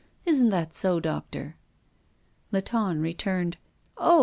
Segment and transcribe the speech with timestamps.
[0.25, 1.57] Isn't that so, doctor?"
[2.51, 3.57] Latonne returned:
[3.97, 4.19] "Oh!